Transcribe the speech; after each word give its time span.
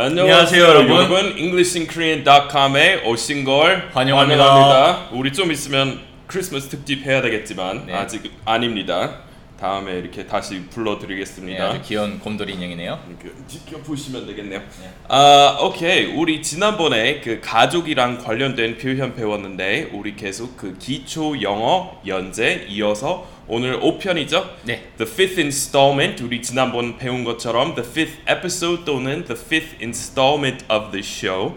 안녕하세요, 0.00 0.62
여러분. 0.62 1.36
EnglishinKorean.com에 1.36 3.02
오신 3.04 3.42
걸 3.42 3.90
환영합니다. 3.92 4.44
환영합니다. 4.44 5.08
우리 5.10 5.32
좀 5.32 5.50
있으면 5.50 5.98
크리스마스 6.28 6.68
특집 6.68 7.04
해야 7.04 7.20
되겠지만 7.20 7.86
네. 7.86 7.94
아직 7.94 8.30
아닙니다. 8.44 9.22
다음에 9.58 9.98
이렇게 9.98 10.24
다시 10.24 10.54
네, 10.54 10.66
불러드리겠습니다. 10.70 11.64
아주 11.64 11.82
귀여운 11.82 12.20
곰돌이 12.20 12.54
인형이네요. 12.54 13.00
이렇게 13.08 13.36
지켜보시면 13.48 14.26
되겠네요. 14.28 14.62
아, 15.08 15.58
오케이. 15.62 16.06
우리 16.06 16.40
지난번에 16.42 17.20
그 17.20 17.40
가족이랑 17.40 18.18
관련된 18.18 18.78
표현 18.78 19.16
배웠는데 19.16 19.90
우리 19.92 20.14
계속 20.14 20.56
그 20.56 20.78
기초 20.78 21.42
영어 21.42 22.00
연재 22.06 22.66
이어서 22.68 23.26
오늘 23.48 23.80
5편이죠? 23.80 24.48
네. 24.62 24.90
The 24.96 25.12
fifth 25.12 25.40
installment 25.40 26.22
우리 26.22 26.40
지난번 26.40 26.96
배운 26.96 27.24
것처럼 27.24 27.74
the 27.74 27.88
fifth 27.90 28.20
episode 28.30 28.84
또는 28.84 29.24
the 29.24 29.40
fifth 29.40 29.82
installment 29.82 30.64
of 30.70 30.92
the 30.92 31.02
show. 31.02 31.56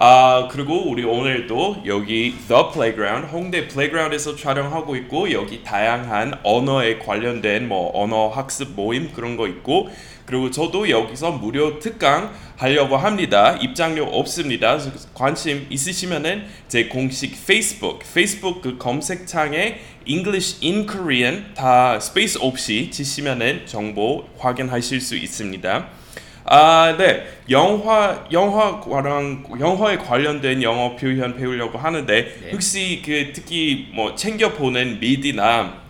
아 0.00 0.46
그리고 0.48 0.88
우리 0.88 1.02
오늘도 1.02 1.82
여기 1.86 2.32
The 2.46 2.62
Playground 2.72 3.32
홍대 3.32 3.66
플레이그라운드에서 3.66 4.36
촬영하고 4.36 4.94
있고 4.94 5.32
여기 5.32 5.64
다양한 5.64 6.34
언어에 6.44 7.00
관련된 7.00 7.66
뭐 7.66 7.90
언어 8.00 8.28
학습 8.28 8.76
모임 8.76 9.12
그런 9.12 9.36
거 9.36 9.48
있고 9.48 9.90
그리고 10.24 10.52
저도 10.52 10.88
여기서 10.88 11.32
무료 11.32 11.80
특강 11.80 12.32
하려고 12.56 12.96
합니다. 12.96 13.56
입장료 13.60 14.04
없습니다. 14.04 14.78
관심 15.14 15.66
있으시면은 15.68 16.46
제 16.68 16.84
공식 16.84 17.34
페이스북 17.44 17.98
페이스북 18.14 18.62
그 18.62 18.78
검색창에 18.78 19.80
English 20.06 20.60
in 20.62 20.86
Korean 20.86 21.54
다 21.54 21.98
space 21.98 22.38
없이 22.40 22.92
치시면은 22.92 23.66
정보 23.66 24.28
확인하실 24.38 25.00
수 25.00 25.16
있습니다. 25.16 25.97
아, 26.50 26.96
네. 26.96 27.26
영화 27.50 28.24
영화랑 28.32 29.44
영화에 29.60 29.98
관련된 29.98 30.62
영어 30.62 30.96
표현 30.96 31.36
배우려고 31.36 31.76
하는데 31.76 32.24
네. 32.40 32.50
혹시 32.52 33.02
그 33.04 33.32
특히 33.34 33.90
뭐 33.92 34.14
챙겨 34.14 34.52
보는 34.54 34.98
미드나 34.98 35.82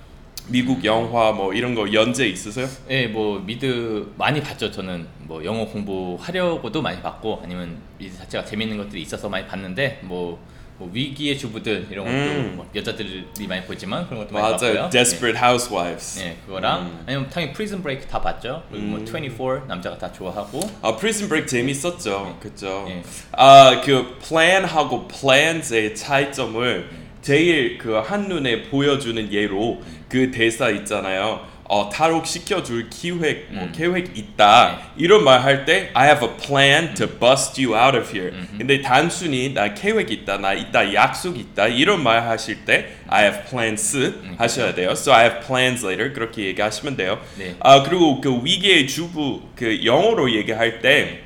미국 0.49 0.85
영화 0.85 1.31
뭐 1.31 1.53
이런 1.53 1.75
거 1.77 1.93
연재 1.93 2.27
있으세요? 2.27 2.67
네, 2.89 3.07
뭐 3.07 3.39
미드 3.39 4.11
많이 4.17 4.41
봤죠. 4.41 4.71
저는 4.71 5.07
뭐 5.21 5.45
영어 5.45 5.65
공부하려고도 5.67 6.83
많이 6.83 7.01
봤고 7.03 7.41
아니면 7.45 7.77
미드 7.97 8.17
자체가 8.19 8.45
재밌는 8.45 8.79
것들이 8.79 9.03
있어서 9.03 9.29
많이 9.29 9.47
봤는데 9.47 10.01
뭐, 10.03 10.41
뭐 10.79 10.89
위기의 10.93 11.37
주부들 11.37 11.89
이런 11.91 12.05
것도 12.05 12.17
음. 12.17 12.53
뭐 12.57 12.71
여자들이 12.75 13.27
많이 13.49 13.65
보지만 13.65 14.07
그런 14.07 14.21
것도 14.23 14.33
많이 14.33 14.45
맞아요. 14.45 14.59
봤고요. 14.59 14.91
Desperate 14.91 15.37
Housewives. 15.37 16.21
네, 16.21 16.25
네, 16.25 16.37
그거랑 16.47 17.03
아니면 17.05 17.29
당연히 17.29 17.53
Prison 17.53 17.83
Break 17.83 18.07
다 18.07 18.21
봤죠. 18.21 18.63
그리고 18.71 18.99
뭐24 18.99 19.67
남자가 19.67 19.99
다 19.99 20.13
좋아하고 20.13 20.61
아, 20.81 20.97
Prison 20.97 21.29
Break 21.29 21.49
재밌었죠. 21.49 22.39
그죠. 22.41 22.85
네. 22.87 23.03
아, 23.33 23.81
그 23.85 24.17
plan하고 24.21 25.09
plans의 25.09 25.97
차이점을 25.97 26.89
제일 27.23 27.77
그 27.79 27.95
한눈에 27.95 28.63
보여주는 28.63 29.33
예로 29.33 29.83
그 30.09 30.31
대사 30.31 30.71
있잖아요. 30.71 31.45
어, 31.71 31.91
탈옥 31.93 32.27
시켜줄 32.27 32.89
기획, 32.89 33.49
뭐 33.53 33.65
음. 33.65 33.73
계획 33.77 34.17
있다. 34.17 34.93
이런 34.97 35.23
말 35.23 35.43
할 35.43 35.67
때 35.67 35.91
I 35.93 36.07
have 36.09 36.27
a 36.27 36.35
plan 36.37 36.95
to 36.95 37.07
bust 37.07 37.63
you 37.63 37.77
out 37.79 37.97
of 37.97 38.11
here. 38.11 38.33
근데 38.57 38.81
단순히 38.81 39.53
나 39.53 39.75
계획 39.75 40.11
있다, 40.11 40.39
나 40.39 40.55
이따 40.55 40.95
약속 40.95 41.39
있다 41.39 41.69
이런 41.69 42.03
말 42.03 42.27
하실 42.27 42.65
때 42.65 42.95
I 43.07 43.25
have 43.25 43.45
plans 43.51 44.15
하셔야 44.39 44.75
돼요. 44.75 44.93
So 44.93 45.13
I 45.13 45.25
have 45.27 45.47
plans 45.47 45.85
later 45.85 46.13
그렇게 46.15 46.47
얘기하시면 46.47 46.97
돼요. 46.97 47.19
네. 47.37 47.55
아 47.61 47.83
그리고 47.83 48.21
그 48.23 48.41
위기의 48.43 48.89
주부 48.89 49.43
그 49.55 49.85
영어로 49.85 50.35
얘기할 50.35 50.81
때 50.81 51.21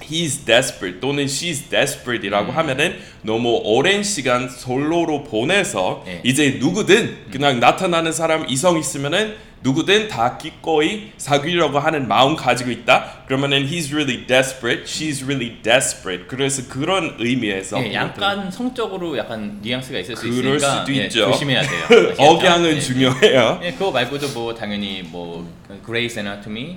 he's 0.00 0.44
desperate 0.46 1.00
또는 1.00 1.26
she's 1.26 1.68
desperate이라고 1.70 2.50
하면은 2.50 2.96
너무 3.22 3.60
오랜 3.62 4.02
시간 4.02 4.48
솔로로 4.48 5.22
보내서 5.24 6.02
네. 6.06 6.20
이제 6.24 6.56
누구든 6.58 7.30
그냥 7.30 7.60
나타나는 7.60 8.10
사람 8.12 8.46
이성 8.48 8.78
있으면은 8.78 9.51
누구든 9.62 10.08
다 10.08 10.36
기꺼이 10.36 11.12
사귀려고 11.16 11.78
하는 11.78 12.08
마음 12.08 12.34
가지고 12.36 12.70
있다. 12.70 13.22
그러면은 13.26 13.64
he's 13.66 13.92
really 13.92 14.26
desperate, 14.26 14.84
she's 14.84 15.22
really 15.24 15.62
desperate. 15.62 16.26
그래서 16.28 16.62
그런 16.68 17.16
의미에서 17.18 17.78
네, 17.80 17.94
약간 17.94 18.50
성적으로 18.50 19.16
약간 19.16 19.58
뉘앙스가 19.62 19.98
있을 20.00 20.16
수 20.16 20.22
그럴 20.22 20.56
있으니까 20.56 20.80
수도 20.80 20.94
예, 20.94 21.04
있죠. 21.04 21.26
조심해야 21.30 21.62
돼요. 21.62 21.84
아시겠죠? 21.84 22.22
억양은 22.22 22.74
네. 22.74 22.80
중요해요. 22.80 23.60
예, 23.62 23.72
그거 23.72 23.90
말고도 23.92 24.28
뭐 24.30 24.54
당연히 24.54 25.02
뭐 25.02 25.48
Grey's 25.84 26.18
Anatomy 26.18 26.76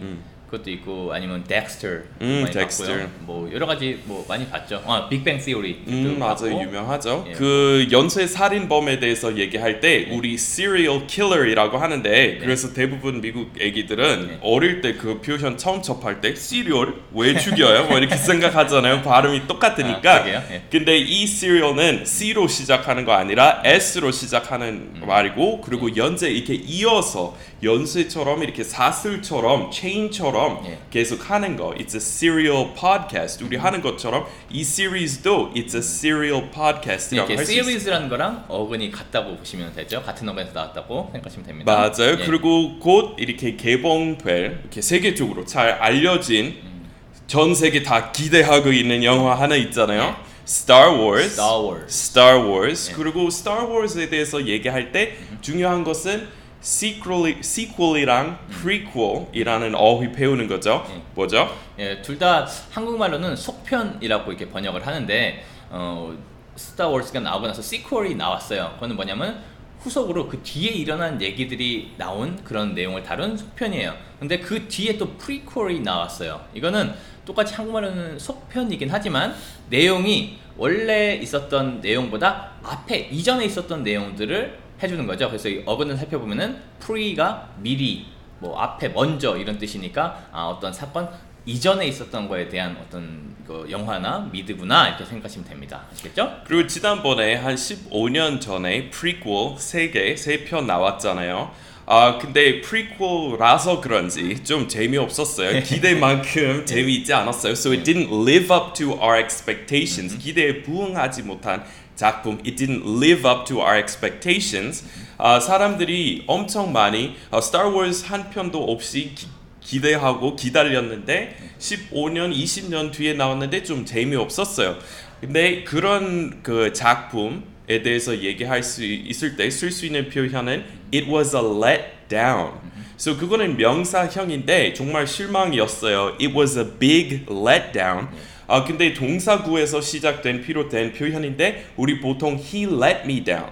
그것도 0.55 0.71
있고 0.71 1.13
아니면 1.13 1.43
덱스터 1.43 1.87
음, 2.21 2.41
많이 2.43 2.51
덱스터. 2.53 2.87
봤고요. 2.87 3.09
뭐 3.21 3.49
여러 3.53 3.65
가지 3.65 3.99
뭐 4.05 4.25
많이 4.27 4.47
봤죠. 4.49 4.81
아, 4.85 5.07
Big 5.09 5.22
Bang 5.22 5.39
Theory. 5.39 5.83
음 5.87 6.17
맞아 6.19 6.47
요 6.49 6.61
유명하죠 6.61 7.25
예. 7.27 7.31
그 7.33 7.87
연쇄 7.91 8.25
살인범에 8.27 8.99
대해서 8.99 9.37
얘기할 9.37 9.79
때 9.81 10.07
우리 10.11 10.35
serial 10.35 11.07
killer이라고 11.07 11.77
하는데 11.77 12.37
그래서 12.39 12.73
대부분 12.73 13.21
미국 13.21 13.51
애기들은 13.59 14.27
네. 14.27 14.37
어릴 14.41 14.81
때 14.81 14.95
그 14.95 15.19
표현 15.19 15.57
처음 15.57 15.81
접할 15.81 16.21
때 16.21 16.29
cereal 16.29 16.93
왜 17.13 17.37
죽여요 17.37 17.87
뭐 17.87 17.97
이렇게 17.97 18.15
생각하잖아요 18.15 19.01
발음이 19.03 19.45
똑같으니까 19.47 20.23
아. 20.23 20.27
예. 20.27 20.63
근데 20.71 20.97
이 20.97 21.27
serial은 21.27 22.05
C로 22.05 22.47
시작하는 22.47 23.03
거 23.03 23.11
아니라 23.11 23.61
S로 23.65 24.11
시작하는 24.11 24.91
음. 24.95 25.03
말이고 25.05 25.61
그리고 25.61 25.95
연재 25.95 26.29
이렇게 26.29 26.53
이어서 26.53 27.35
연쇄처럼 27.65 28.43
이렇게 28.43 28.63
사슬처럼 28.63 29.71
체인처럼 29.71 30.63
예. 30.67 30.79
계속 30.89 31.29
하는 31.29 31.57
거. 31.57 31.71
It's 31.71 31.95
a 31.95 31.97
serial 31.97 32.73
podcast. 32.79 33.43
우리 33.43 33.57
하는 33.57 33.81
것처럼 33.81 34.25
이 34.49 34.63
시리즈도 34.63 35.51
It's 35.55 35.73
a 35.73 35.79
serial 35.79 36.51
podcast이라고 36.51 37.27
이렇게 37.27 37.35
할수 37.35 37.51
있어요. 37.51 37.63
시리즈라는 37.63 38.07
거랑 38.09 38.45
어근이 38.47 38.91
같다고 38.91 39.35
보시면 39.35 39.73
되죠. 39.75 40.01
같은 40.03 40.29
어근에서 40.29 40.53
나왔다고 40.53 41.09
생각하시면 41.11 41.45
됩니다. 41.45 41.75
맞아요. 41.75 42.17
예. 42.19 42.25
그리고 42.25 42.79
곧 42.79 43.15
이렇게 43.17 43.55
개봉될 43.55 44.59
이렇게 44.61 44.81
세계적으로 44.81 45.45
잘 45.45 45.71
알려진 45.71 46.57
음. 46.63 46.85
전 47.27 47.55
세계 47.55 47.81
다 47.81 48.11
기대하고 48.11 48.71
있는 48.71 49.03
영화 49.03 49.33
하나 49.33 49.55
있잖아요. 49.55 50.01
네. 50.01 50.15
Star 50.47 50.95
Wars. 50.95 51.33
Star 51.33 51.65
Wars. 51.65 51.85
Star 51.87 52.47
Wars. 52.47 52.89
네. 52.89 52.95
그리고 52.95 53.27
Star 53.27 53.67
Wars에 53.67 54.09
대해서 54.09 54.45
얘기할 54.45 54.91
때 54.91 55.17
중요한 55.41 55.83
것은 55.83 56.27
sequel, 56.65 57.37
sequel이랑 57.41 58.39
prequel이라는 58.49 59.75
어휘 59.75 60.11
배우는 60.11 60.47
거죠. 60.47 60.83
네. 60.89 61.01
뭐죠? 61.13 61.47
예, 61.77 62.01
둘 62.01 62.17
다 62.17 62.47
한국말로는 62.71 63.35
속편이라고 63.35 64.31
이렇게 64.31 64.49
번역을 64.49 64.85
하는데 64.87 65.43
어, 65.69 66.17
스타워즈가 66.55 67.19
나오고 67.19 67.45
나서 67.47 67.61
sequel이 67.61 68.15
나왔어요. 68.15 68.71
그거는 68.75 68.95
뭐냐면 68.95 69.43
후속으로 69.81 70.27
그 70.27 70.41
뒤에 70.41 70.71
일어난 70.71 71.21
얘기들이 71.21 71.93
나온 71.97 72.43
그런 72.43 72.73
내용을 72.73 73.03
다룬 73.03 73.37
속편이에요. 73.37 73.93
근데 74.19 74.39
그 74.39 74.67
뒤에 74.67 74.97
또 74.97 75.15
prequel이 75.17 75.81
나왔어요. 75.81 76.43
이거는 76.55 76.93
똑같이 77.25 77.53
한국말로는 77.53 78.17
속편이긴 78.17 78.89
하지만 78.89 79.35
내용이 79.69 80.39
원래 80.57 81.15
있었던 81.15 81.81
내용보다 81.81 82.53
앞에 82.63 83.09
이전에 83.11 83.45
있었던 83.45 83.83
내용들을 83.83 84.64
해주는 84.81 85.05
거죠. 85.07 85.27
그래서 85.27 85.49
이 85.49 85.63
어근을 85.65 85.97
살펴보면은 85.97 86.57
pre가 86.79 87.49
미리 87.57 88.07
뭐 88.39 88.59
앞에 88.59 88.89
먼저 88.89 89.37
이런 89.37 89.57
뜻이니까 89.57 90.27
아, 90.31 90.45
어떤 90.45 90.73
사건 90.73 91.09
이전에 91.45 91.85
있었던 91.87 92.27
거에 92.27 92.49
대한 92.49 92.75
어떤 92.81 93.35
그 93.45 93.67
영화나 93.69 94.27
미드구나 94.31 94.89
이렇게 94.89 95.05
생각하시면 95.05 95.47
됩니다. 95.47 95.83
아시겠죠? 95.91 96.41
그리고 96.43 96.67
지난번에 96.67 97.35
한 97.35 97.55
15년 97.55 98.41
전에 98.41 98.89
prequel 98.89 99.55
3개, 99.55 100.15
3편 100.15 100.65
나왔잖아요. 100.65 101.51
아 101.87 102.17
근데 102.17 102.61
prequel라서 102.61 103.79
그런지 103.79 104.43
좀 104.43 104.67
재미없었어요. 104.67 105.61
기대만큼 105.63 106.65
재미있지 106.65 107.13
않았어요. 107.13 107.51
So 107.51 107.71
it 107.71 107.83
didn't 107.83 108.09
live 108.11 108.51
up 108.51 108.73
to 108.73 108.93
our 108.93 109.21
expectations. 109.21 110.17
기대에 110.17 110.63
부응하지 110.63 111.21
못한 111.21 111.63
작품. 111.95 112.39
It 112.45 112.55
didn't 112.55 112.83
live 112.85 113.25
up 113.25 113.45
to 113.47 113.61
our 113.61 113.77
expectations. 113.77 114.83
아 115.17 115.39
사람들이 115.39 116.23
엄청 116.27 116.73
많이 116.73 117.15
아, 117.31 117.37
Star 117.37 117.71
Wars 117.73 118.05
한 118.05 118.29
편도 118.29 118.63
없이 118.63 119.13
기, 119.15 119.27
기대하고 119.61 120.35
기다렸는데 120.35 121.37
15년, 121.57 122.35
20년 122.35 122.91
뒤에 122.91 123.13
나왔는데 123.13 123.63
좀 123.63 123.85
재미없었어요. 123.85 124.77
근데 125.21 125.63
그런 125.63 126.43
그 126.43 126.73
작품에 126.73 127.81
대해서 127.83 128.19
얘기할 128.19 128.61
수 128.61 128.83
있을 128.83 129.37
때 129.37 129.47
쓸 129.47 129.71
수 129.71 129.85
있는 129.85 130.09
표현은 130.09 130.65
it 130.93 131.09
was 131.09 131.35
a 131.35 131.41
letdown. 131.41 132.59
So 132.97 133.17
그거는 133.17 133.57
명사형인데 133.57 134.73
정말 134.73 135.07
실망이었어요. 135.07 136.17
It 136.19 136.33
was 136.37 136.57
a 136.57 136.65
big 136.65 137.25
letdown. 137.29 138.07
아 138.47 138.63
근데 138.63 138.93
동사구에서 138.93 139.81
시작된 139.81 140.41
비롯된 140.41 140.93
표현인데 140.93 141.65
우리 141.75 141.99
보통 141.99 142.37
he 142.37 142.63
let 142.63 143.01
me 143.05 143.23
down. 143.23 143.49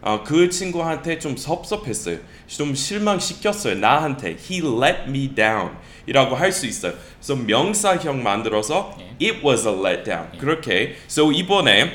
어, 0.00 0.24
그 0.24 0.50
친구한테 0.50 1.18
좀 1.20 1.36
섭섭했어요. 1.36 2.18
좀 2.48 2.74
실망시켰어요. 2.74 3.76
나한테 3.76 4.30
he 4.30 4.60
let 4.60 5.08
me 5.08 5.28
down 5.32 5.70
이라고 6.06 6.34
할 6.34 6.50
수 6.50 6.66
있어요. 6.66 6.94
그래서 7.20 7.36
명사형 7.36 8.22
만들어서 8.22 8.98
it 9.20 9.46
was 9.46 9.66
a 9.66 9.72
letdown. 9.72 10.36
그렇게. 10.38 10.96
So 11.08 11.30
이번에 11.30 11.92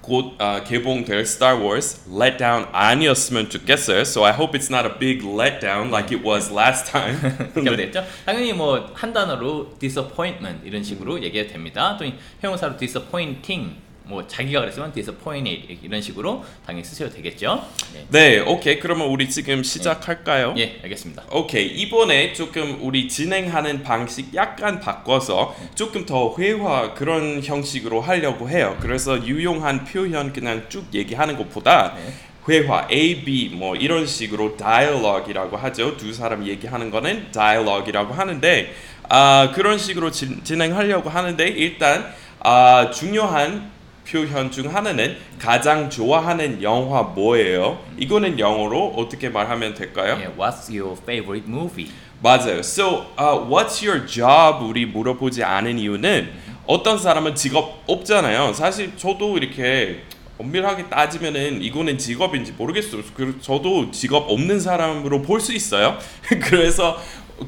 곧 0.00 0.34
어, 0.40 0.62
개봉될 0.64 1.20
Star 1.20 1.60
Wars 1.60 2.00
letdown 2.10 2.66
아니었으면 2.72 3.50
좋겠어요. 3.50 4.00
So 4.00 4.24
I 4.24 4.32
hope 4.32 4.58
it's 4.58 4.70
not 4.70 4.84
a 4.84 4.98
big 4.98 5.22
letdown 5.24 5.90
like 5.90 6.10
it 6.10 6.26
was 6.26 6.52
last 6.52 6.90
time. 6.90 7.16
그렇게 7.52 7.76
되겠죠? 7.76 8.04
당연히 8.26 8.52
뭐 8.52 8.90
한 8.94 9.12
단어로 9.12 9.76
disappointment 9.78 10.66
이런 10.66 10.82
식으로 10.82 11.22
얘기해도 11.22 11.52
됩니다. 11.52 11.96
또 11.98 12.06
형용사로 12.40 12.76
disappointing 12.76 13.76
뭐 14.07 14.25
자기가 14.25 14.61
그랬으면 14.61 14.91
disappointed 14.93 15.79
이런 15.83 16.01
식으로 16.01 16.43
당연히 16.65 16.85
쓰셔도 16.85 17.13
되겠죠? 17.13 17.63
예, 17.95 18.05
네, 18.09 18.39
오케이. 18.39 18.79
그러면 18.79 19.07
우리 19.07 19.29
지금 19.29 19.63
시작할까요? 19.63 20.55
예 20.57 20.79
알겠습니다. 20.83 21.23
오케이 21.31 21.67
이번에 21.67 22.33
조금 22.33 22.79
우리 22.81 23.07
진행하는 23.07 23.83
방식 23.83 24.33
약간 24.33 24.79
바꿔서 24.79 25.55
조금 25.75 26.05
더 26.05 26.33
회화 26.37 26.93
그런 26.93 27.43
형식으로 27.43 28.01
하려고 28.01 28.49
해요. 28.49 28.77
그래서 28.79 29.25
유용한 29.25 29.83
표현 29.83 30.31
그냥 30.31 30.65
쭉 30.69 30.85
얘기하는 30.93 31.37
것보다 31.37 31.95
네. 31.95 32.13
회화 32.49 32.87
A, 32.89 33.23
B 33.25 33.49
뭐 33.49 33.75
이런 33.75 34.07
식으로 34.07 34.55
dialogue이라고 34.55 35.57
하죠. 35.57 35.97
두 35.97 36.13
사람 36.13 36.47
얘기하는 36.47 36.89
거는 36.91 37.31
dialogue이라고 37.31 38.13
하는데 38.13 38.73
아 39.09 39.51
그런 39.53 39.77
식으로 39.77 40.11
진, 40.11 40.41
진행하려고 40.43 41.09
하는데 41.09 41.45
일단 41.45 42.13
아 42.39 42.89
중요한 42.91 43.69
표현 44.09 44.49
중 44.51 44.73
하나는 44.73 45.17
가장 45.39 45.89
좋아하는 45.89 46.61
영화 46.63 47.03
뭐예요? 47.03 47.79
이거는 47.97 48.39
영어로 48.39 48.93
어떻게 48.97 49.29
말하면 49.29 49.73
될까요? 49.73 50.17
예, 50.21 50.27
What's 50.37 50.69
your 50.69 50.97
favorite 51.01 51.45
movie? 51.47 51.89
맞아요. 52.23 52.59
So, 52.59 53.05
uh, 53.19 53.37
what's 53.49 53.85
your 53.85 54.05
job? 54.07 54.63
우리 54.65 54.85
물어보지 54.85 55.43
않은 55.43 55.77
이유는 55.77 56.29
어떤 56.65 56.97
사람은 56.97 57.35
직업 57.35 57.83
없잖아요. 57.87 58.53
사실 58.53 58.95
저도 58.97 59.37
이렇게 59.37 60.01
엄밀하게 60.39 60.85
따지면은 60.89 61.61
이거는 61.61 61.97
직업인지 61.97 62.53
모르겠어요. 62.53 63.01
그 63.15 63.37
저도 63.41 63.91
직업 63.91 64.29
없는 64.29 64.59
사람으로 64.59 65.21
볼 65.21 65.39
수 65.41 65.53
있어요. 65.53 65.97
그래서 66.43 66.97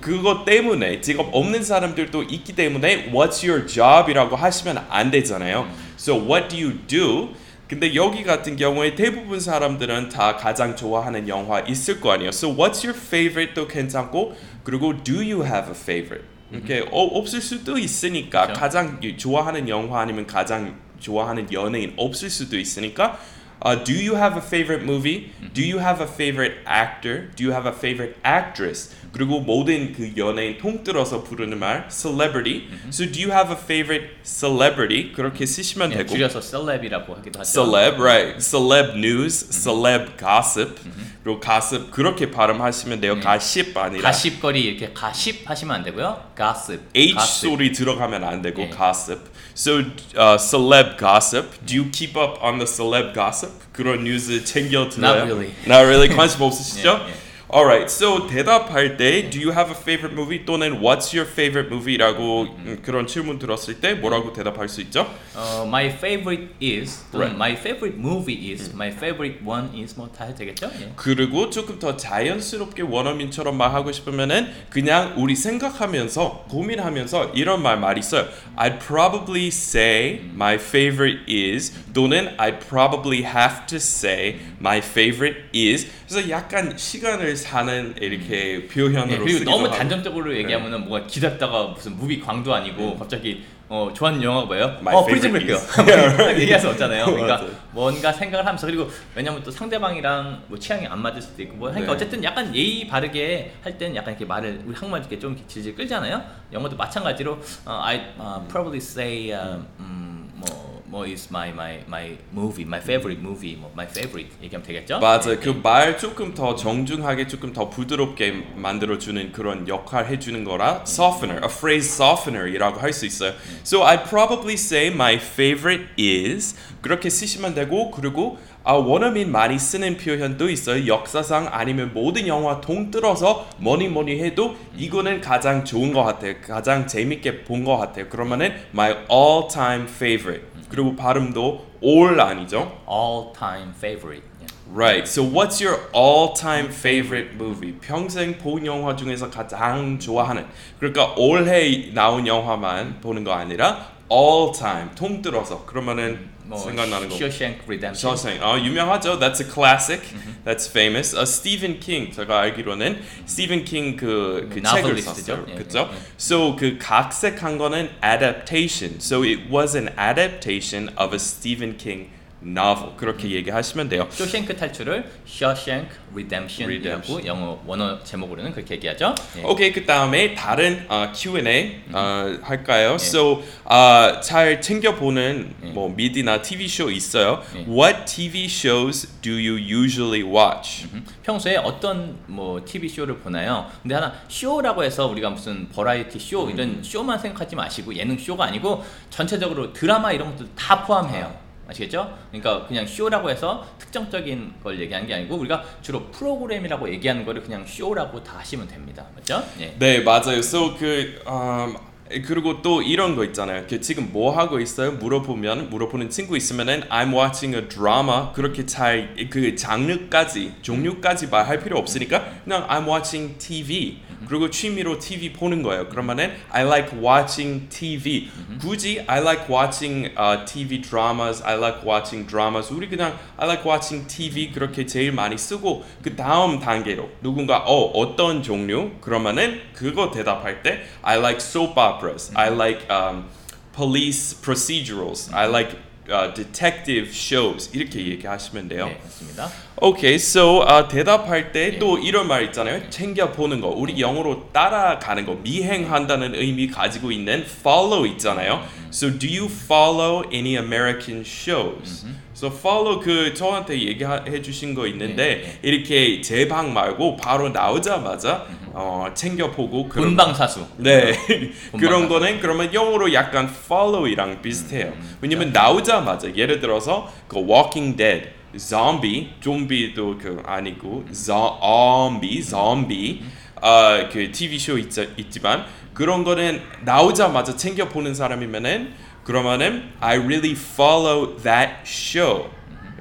그것 0.01 0.45
때문에 0.45 1.01
직업 1.01 1.29
없는 1.33 1.63
사람들도 1.63 2.23
있기 2.23 2.53
때문에 2.53 3.11
what's 3.11 3.47
your 3.47 3.65
job이라고 3.67 4.35
하시면 4.35 4.85
안 4.89 5.09
되잖아요. 5.11 5.67
So 5.99 6.15
what 6.15 6.47
do 6.47 6.55
you 6.57 6.77
do? 6.87 7.35
근데 7.67 7.93
여기 7.93 8.23
같은 8.23 8.55
경우에 8.55 8.95
대부분 8.95 9.37
사람들은 9.37 10.07
다 10.07 10.37
가장 10.37 10.73
좋아하는 10.77 11.27
영화 11.27 11.59
있을 11.59 11.99
거 11.99 12.13
아니에요. 12.13 12.29
So 12.29 12.55
what's 12.55 12.85
your 12.85 12.97
favorite도 12.97 13.67
괜찮고 13.67 14.33
그리고 14.63 15.03
do 15.03 15.17
you 15.17 15.43
have 15.43 15.69
a 15.69 15.75
favorite? 15.75 16.25
이렇게 16.51 16.79
어, 16.89 17.03
없을 17.03 17.41
수도 17.41 17.77
있으니까. 17.77 18.47
가장 18.53 18.99
좋아하는 19.17 19.67
영화 19.67 19.99
아니면 19.99 20.25
가장 20.25 20.79
좋아하는 20.99 21.51
연예인 21.51 21.93
없을 21.97 22.29
수도 22.29 22.57
있으니까 22.57 23.19
uh, 23.62 23.76
do 23.82 23.94
you 23.94 24.16
have 24.16 24.36
a 24.36 24.42
favorite 24.42 24.84
movie? 24.84 25.32
Do 25.54 25.62
you 25.62 25.78
have 25.78 26.02
a 26.02 26.06
favorite 26.06 26.58
actor? 26.66 27.30
Do 27.34 27.44
you 27.44 27.52
have 27.52 27.66
a 27.66 27.72
favorite 27.72 28.16
actress? 28.24 28.94
그리고 29.12 29.40
모든 29.40 29.92
그 29.92 30.12
연예인 30.16 30.58
통틀어서 30.58 31.22
부르는 31.22 31.58
말 31.58 31.86
celebrity. 31.88 32.68
So 32.90 33.06
do 33.06 33.22
you 33.22 33.30
have 33.30 33.50
a 33.50 33.56
favorite 33.56 34.16
celebrity? 34.24 35.12
그렇게 35.12 35.46
쓰시면 35.46 35.92
예, 35.92 35.98
되고 35.98 36.08
줄여서 36.08 36.40
celeb이라고 36.40 37.14
하기도 37.14 37.38
하죠. 37.40 37.64
celeb, 37.64 38.02
right? 38.02 38.40
celeb 38.40 38.98
news, 38.98 39.48
celeb 39.50 40.18
gossip. 40.18 40.80
그리고 41.22 41.40
gossip 41.40 41.92
그렇게 41.92 42.30
발음하시면 42.30 43.00
돼요. 43.00 43.20
가십 43.20 43.76
아니라 43.78 44.02
가십거리 44.02 44.60
이렇게 44.60 44.92
가십 44.92 45.48
하시면 45.48 45.76
안 45.76 45.84
되고요. 45.84 46.32
gossip. 46.36 46.82
H 46.94 47.14
gossip. 47.14 47.48
소리 47.48 47.72
들어가면 47.72 48.24
안 48.24 48.42
되고 48.42 48.62
예. 48.62 48.70
gossip. 48.70 49.20
So 49.58 49.80
uh, 50.16 50.36
celeb 50.38 50.98
gossip. 50.98 51.64
Do 51.64 51.74
you 51.74 51.84
keep 51.90 52.16
up 52.16 52.42
on 52.42 52.58
the 52.58 52.66
celeb 52.66 53.14
gossip? 53.14 53.50
그런 53.72 54.04
뉴스 54.04 54.44
챙겨 54.44 54.88
들어요? 54.88 55.00
Not 55.00 55.26
really. 55.26 55.54
Not 55.66 55.84
really. 55.86 56.08
관심 56.08 56.42
없으시죠? 56.42 57.00
예, 57.06 57.10
예. 57.10 57.14
Alright, 57.51 57.89
so 57.89 58.27
대답할 58.27 58.95
때 58.95 59.27
Do 59.31 59.39
you 59.39 59.51
have 59.51 59.71
a 59.71 59.75
favorite 59.75 60.13
movie? 60.13 60.45
또는 60.45 60.81
What's 60.81 61.15
your 61.17 61.25
favorite 61.27 61.73
movie?라고 61.73 62.43
음, 62.43 62.77
그런 62.83 63.07
질문 63.07 63.39
들었을 63.39 63.81
때 63.81 63.95
뭐라고 63.95 64.31
대답할 64.33 64.69
수 64.69 64.81
있죠? 64.81 65.11
어, 65.33 65.63
my 65.65 65.87
favorite 65.87 66.49
is 66.61 67.03
또는 67.11 67.33
Right. 67.33 67.35
my 67.35 67.53
favorite 67.53 67.97
movie 67.99 68.51
is 68.53 68.69
my 68.75 68.89
favorite 68.89 69.39
one 69.43 69.69
is 69.75 69.95
뭐 69.95 70.11
다 70.15 70.25
해도 70.25 70.37
되겠죠? 70.37 70.69
예. 70.79 70.91
그리고 70.95 71.49
조금 71.49 71.79
더 71.79 71.97
자연스럽게 71.97 72.83
원어민처럼 72.83 73.57
말하고 73.57 73.91
싶으면은 73.93 74.51
그냥 74.69 75.15
우리 75.17 75.35
생각하면서 75.35 76.45
고민하면서 76.51 77.31
이런 77.33 77.63
말 77.63 77.79
많이 77.79 77.99
있어요. 78.01 78.27
I'd 78.57 78.77
probably 78.77 79.47
say 79.47 80.21
my 80.35 80.53
favorite 80.53 81.21
is 81.27 81.73
또는 81.95 82.37
I'd 82.37 82.59
probably 82.59 83.23
have 83.23 83.65
to 83.65 83.77
say 83.77 84.37
my 84.61 84.77
favorite 84.77 85.49
is. 85.55 85.87
그래서 86.07 86.29
약간 86.29 86.77
시간을 86.77 87.38
사는 87.39 87.95
이렇게 87.99 88.67
표현으로 88.67 89.11
예, 89.11 89.17
그리고 89.17 89.29
쓰기도 89.29 89.51
너무 89.51 89.65
하고. 89.65 89.75
단정적으로 89.75 90.35
얘기하면은 90.37 90.85
뭐가 90.85 91.07
기다렸다가 91.07 91.63
무슨 91.67 91.95
무비 91.97 92.19
광도 92.19 92.53
아니고 92.53 92.97
갑자기 92.97 93.43
어 93.67 93.91
좋아하는 93.93 94.21
영화가 94.23 94.47
뭐예요? 94.47 94.77
My 94.81 94.95
어 94.95 94.99
favorite 95.01 95.31
브레이크요. 95.31 95.57
딱 96.17 96.39
얘기할 96.39 96.59
수 96.59 96.69
없잖아요. 96.69 97.05
그러니까. 97.11 97.45
뭔가 97.71 98.11
생각을 98.11 98.45
하면서 98.45 98.65
그리고 98.65 98.89
왜냐면 99.15 99.43
또 99.43 99.51
상대방이랑 99.51 100.43
뭐 100.47 100.57
취향이 100.57 100.87
안 100.87 100.99
맞을 101.01 101.21
수도 101.21 101.43
있고 101.43 101.55
뭐 101.55 101.69
하니까 101.69 101.85
네. 101.85 101.91
어쨌든 101.93 102.23
약간 102.23 102.53
예의 102.55 102.87
바르게 102.87 103.53
할 103.63 103.77
때는 103.77 103.95
약간 103.95 104.13
이렇게 104.13 104.25
말을 104.25 104.61
우리 104.65 104.73
한국말 104.73 105.01
이렇게 105.01 105.19
좀 105.19 105.37
질질 105.47 105.75
끌잖아요. 105.75 106.21
영어도 106.51 106.75
마찬가지로 106.75 107.39
어, 107.65 107.79
I 107.83 107.97
uh, 108.19 108.47
probably 108.49 108.77
say 108.79 109.31
uh, 109.31 109.61
음, 109.79 110.31
뭐, 110.33 110.47
뭐 110.89 111.05
is 111.05 111.27
my 111.29 111.49
my 111.49 111.79
my 111.87 112.17
movie, 112.33 112.65
my 112.65 112.79
favorite 112.81 113.21
movie, 113.21 113.55
뭐 113.55 113.69
my 113.73 113.85
favorite 113.87 114.31
얘기하면 114.41 114.65
되겠죠? 114.65 114.99
맞아요. 114.99 115.21
네. 115.21 115.37
그말 115.37 115.97
조금 115.99 116.33
더 116.33 116.55
정중하게 116.55 117.27
조금 117.27 117.53
더 117.53 117.69
부드럽게 117.69 118.31
만들어 118.55 118.97
주는 118.97 119.31
그런 119.31 119.67
역할 119.67 120.07
해 120.07 120.17
주는 120.17 120.43
거라 120.43 120.83
softener, 120.87 121.41
a 121.43 121.49
phrase 121.49 121.89
softener이라고 121.93 122.79
할 122.79 122.91
수 122.91 123.05
있어요. 123.05 123.33
So 123.63 123.83
I 123.85 124.03
probably 124.03 124.55
say 124.55 124.87
my 124.87 125.15
favorite 125.15 125.89
is 125.99 126.55
그렇게 126.81 127.09
쓰시면 127.09 127.53
되고 127.53 127.91
그리고 127.91 128.39
아, 128.63 128.73
원어민 128.73 129.31
많이 129.31 129.57
쓰는 129.57 129.97
표현도 129.97 130.49
있어요. 130.49 130.85
역사상 130.85 131.47
아니면 131.51 131.91
모든 131.93 132.27
영화 132.27 132.59
통틀어서 132.61 133.49
뭐니 133.57 133.87
뭐니 133.87 134.21
해도 134.21 134.55
이거는 134.77 135.21
가장 135.21 135.63
좋은 135.65 135.93
것 135.93 136.03
같아요. 136.03 136.35
가장 136.41 136.85
재밌게 136.87 137.43
본 137.45 137.63
것 137.63 137.77
같아요. 137.77 138.07
그러면은 138.09 138.53
my 138.73 138.91
all 139.11 139.47
time 139.51 139.85
favorite 139.87 140.45
그리고 140.69 140.95
발음도 140.95 141.65
all 141.83 142.19
아니죠? 142.19 142.79
all 142.89 143.33
time 143.33 143.73
favorite. 143.75 144.23
예. 144.41 144.47
Right. 144.71 145.07
So 145.07 145.23
what's 145.23 145.59
your 145.59 145.79
all-time 145.95 146.67
favorite 146.69 147.33
movie? 147.33 147.73
평생 147.81 148.37
본 148.37 148.63
영화 148.67 148.95
중에서 148.95 149.27
가장 149.31 149.97
좋아하는. 149.97 150.45
그러니까 150.77 151.15
올해 151.17 151.91
나온 151.91 152.27
영화만 152.27 153.01
보는 153.01 153.23
거 153.23 153.33
아니라 153.33 153.87
all-time 154.11 154.91
통틀어서 154.93 155.65
그러면은 155.65 156.29
뭐 156.45 156.57
생각나는 156.59 157.09
거. 157.09 157.15
Shawshank 157.15 157.61
Redemption. 157.65 158.15
Shawshank. 158.15 158.43
어 158.43 158.59
유명하죠. 158.59 159.17
That's 159.19 159.41
a 159.41 159.51
classic. 159.51 160.01
That's 160.48 160.68
famous. 160.70 161.16
어, 161.16 161.24
스티븐 161.24 161.80
킹 161.80 162.12
제가 162.12 162.40
알기로는 162.40 163.00
스티븐 163.26 163.64
킹그 163.64 164.48
그 164.52 164.62
책을 164.62 164.90
Novelist죠. 164.90 165.14
썼어요. 165.14 165.46
예, 165.48 165.54
그렇죠? 165.54 165.88
예, 165.92 165.96
예. 165.96 166.00
So 166.18 166.56
그 166.56 166.78
각색한 166.78 167.58
거는 167.58 167.90
adaptation. 168.02 169.00
So 169.00 169.22
it 169.24 169.50
was 169.50 169.76
an 169.76 169.88
adaptation 169.98 170.88
of 170.96 171.14
a 171.14 171.18
Stephen 171.18 171.76
King 171.76 172.10
novel. 172.43 172.95
그렇게 172.97 173.29
얘기하시면 173.31 173.89
돼요. 173.89 174.07
쇼생크 174.09 174.55
탈출을 174.55 175.09
Shawshank 175.27 175.89
Redemption이라고 176.13 176.87
Redemption. 177.03 177.27
영어 177.27 177.59
원어 177.65 178.03
제목으로는 178.03 178.51
그렇게 178.53 178.75
얘기하죠. 178.75 179.15
예. 179.37 179.43
오케이 179.43 179.71
그 179.71 179.85
다음에 179.85 180.33
다른 180.35 180.85
어, 180.89 181.11
Q&A 181.13 181.81
어, 181.91 182.37
할까요? 182.41 182.91
예. 182.91 182.95
So 182.95 183.43
어, 183.65 184.19
잘 184.21 184.61
챙겨 184.61 184.95
보는 184.95 185.55
예. 185.63 185.67
뭐 185.71 185.89
미디나 185.89 186.41
TV 186.41 186.67
쇼 186.67 186.89
있어요. 186.89 187.43
예. 187.55 187.65
What 187.67 188.05
TV 188.05 188.45
shows 188.45 189.07
do 189.21 189.31
you 189.33 189.57
usually 189.57 190.23
watch? 190.23 190.87
평소에 191.23 191.57
어떤 191.57 192.17
뭐 192.27 192.63
TV 192.63 192.87
쇼를 192.89 193.17
보나요? 193.17 193.69
근데 193.81 193.95
하나 193.95 194.13
쇼라고 194.27 194.83
해서 194.83 195.07
우리가 195.07 195.29
무슨 195.29 195.69
버라이티 195.69 196.19
쇼 196.19 196.45
음. 196.45 196.51
이런 196.51 196.83
쇼만 196.83 197.19
생각하지 197.19 197.55
마시고 197.55 197.95
예능 197.95 198.17
쇼가 198.17 198.45
아니고 198.45 198.83
전체적으로 199.09 199.73
드라마 199.73 200.11
이런 200.11 200.31
것들 200.31 200.47
다 200.55 200.83
포함해요. 200.85 201.48
아시겠죠? 201.69 202.17
그러니까 202.31 202.65
그냥 202.67 202.85
쇼라고 202.85 203.29
해서 203.29 203.65
특정적인 203.77 204.55
걸 204.63 204.79
얘기하는 204.79 205.07
게 205.07 205.13
아니고 205.13 205.35
우리가 205.35 205.63
주로 205.81 206.05
프로그램이라고 206.11 206.89
얘기하는 206.89 207.25
거를 207.25 207.41
그냥 207.41 207.65
쇼라고 207.65 208.23
다 208.23 208.39
하시면 208.39 208.67
됩니다. 208.67 209.05
맞죠? 209.15 209.43
예. 209.59 209.75
네 209.77 210.01
맞아요. 210.01 210.39
So 210.39 210.75
그 210.77 211.21
um, 211.27 211.75
그리고 212.25 212.63
또 212.63 212.81
이런 212.81 213.15
거 213.15 213.23
있잖아요. 213.25 213.65
그 213.69 213.79
지금 213.81 214.09
뭐 214.11 214.35
하고 214.35 214.59
있어요? 214.59 214.93
물어보면 214.93 215.69
물어보는 215.69 216.09
친구 216.09 216.35
있으면은 216.35 216.81
I'm 216.89 217.13
watching 217.13 217.55
a 217.55 217.69
drama 217.69 218.33
그렇게 218.33 218.65
잘 218.65 219.15
그 219.29 219.55
장르까지 219.55 220.53
종류까지 220.61 221.27
말할 221.27 221.59
필요 221.59 221.77
없으니까 221.77 222.25
그냥 222.43 222.67
I'm 222.67 222.87
watching 222.87 223.37
TV 223.37 223.99
그리고 224.27 224.49
취미로 224.49 224.99
TV 224.99 225.33
보는 225.33 225.63
거예요. 225.63 225.87
그러면은 225.87 226.33
I 226.49 226.65
like 226.65 226.99
watching 226.99 227.69
TV 227.69 228.29
굳이 228.59 229.03
I 229.07 229.21
like 229.21 229.49
watching 229.49 230.07
uh, 230.19 230.45
TV 230.45 230.81
dramas 230.81 231.41
I 231.43 231.55
like 231.57 231.87
watching 231.87 232.27
dramas 232.27 232.73
우리 232.73 232.89
그냥 232.89 233.17
I 233.37 233.47
like 233.47 233.69
watching 233.69 234.07
TV 234.07 234.51
그렇게 234.51 234.85
제일 234.85 235.11
많이 235.13 235.37
쓰고 235.37 235.85
그 236.03 236.15
다음 236.15 236.59
단계로 236.59 237.09
누군가 237.21 237.59
어 237.59 237.91
어떤 237.91 238.43
종류 238.43 238.91
그러면은 238.99 239.61
그거 239.73 240.11
대답할 240.11 240.63
때 240.63 240.83
I 241.01 241.17
like 241.19 241.37
soap 241.37 241.79
operas 241.98 242.30
I 242.34 242.50
like 242.50 242.88
um, 242.90 243.24
police 243.72 244.34
procedurals 244.34 245.32
I 245.32 245.46
like 245.46 245.76
uh, 246.10 246.32
detective 246.34 247.12
shows 247.12 247.70
이렇게 247.72 248.06
얘기하시면 248.06 248.68
돼요. 248.68 248.86
네, 248.86 249.00
맞습니다. 249.02 249.50
Okay, 249.81 250.15
so 250.15 250.61
uh, 250.67 250.87
대답할 250.89 251.53
때 251.53 251.71
예. 251.75 251.79
또 251.79 251.97
이런 251.97 252.27
말 252.27 252.43
있잖아요. 252.47 252.89
챙겨 252.89 253.31
보는 253.31 253.61
거. 253.61 253.69
우리 253.69 254.01
영어로 254.01 254.49
따라가는 254.51 255.25
거, 255.25 255.35
미행한다는 255.35 256.35
의미 256.35 256.67
가지고 256.67 257.11
있는 257.13 257.45
follow 257.45 258.05
있잖아요. 258.07 258.61
So 258.91 259.09
do 259.17 259.25
you 259.27 259.45
follow 259.49 260.23
any 260.33 260.57
American 260.57 261.21
shows? 261.21 262.05
So 262.35 262.47
follow 262.49 262.99
그 262.99 263.33
저한테 263.33 263.79
얘기해 263.81 264.41
주신 264.41 264.73
거 264.75 264.85
있는데 264.87 265.59
이렇게 265.61 266.19
제 266.21 266.45
방 266.49 266.73
말고 266.73 267.15
바로 267.15 267.47
나오자마자 267.49 268.45
어, 268.73 269.07
챙겨 269.13 269.49
보고 269.51 269.87
그런 269.87 270.15
본방사수. 270.15 270.65
네 270.77 271.13
그런. 271.79 272.09
거는 272.09 272.39
그러면 272.39 272.73
영어로 272.73 273.13
약간 273.13 273.45
follow이랑 273.47 274.41
비슷해요. 274.41 274.91
왜냐면 275.21 275.51
나오자마자 275.53 276.33
예를 276.35 276.59
들어서 276.59 277.11
그 277.27 277.37
Walking 277.37 277.95
Dead, 277.97 278.29
zombie, 278.57 279.29
좀비도 279.39 280.17
그 280.17 280.41
아니고 280.45 281.05
zombie, 281.11 282.41
zombie 282.41 283.21
어 283.61 284.09
그 284.11 284.31
TV 284.31 284.57
쇼 284.57 284.77
있, 284.77 284.89
있지만 285.17 285.65
그런 285.93 286.23
거는 286.23 286.61
나오자마자 286.85 287.55
챙겨 287.55 287.89
보는 287.89 288.13
사람이면은 288.13 288.93
그러면은 289.23 289.91
I 289.99 290.17
really 290.17 290.51
follow 290.53 291.35
that 291.43 291.81
show. 291.83 292.49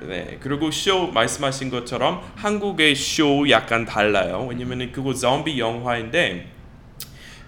네 0.02 0.38
그리고 0.40 0.70
쇼 0.70 1.08
말씀하신 1.08 1.70
것처럼 1.70 2.22
한국의 2.36 2.94
쇼 2.94 3.48
약간 3.50 3.84
달라요. 3.84 4.46
왜냐면은 4.48 4.92
그거 4.92 5.14
좀비 5.14 5.58
영화인데 5.58 6.57